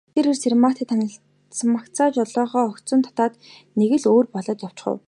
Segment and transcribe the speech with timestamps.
[0.13, 3.33] Тэр эр Цэрэгмааг танимагцаа жолоогоо огцом татаад
[3.79, 4.97] нэг л өөр болоод явчхав.